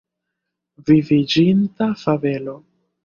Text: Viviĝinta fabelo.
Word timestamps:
Viviĝinta 0.87 1.91
fabelo. 2.05 2.57